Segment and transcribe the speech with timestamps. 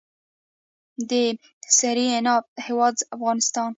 [1.09, 1.11] د
[1.77, 3.69] سرې عناب هیواد افغانستان.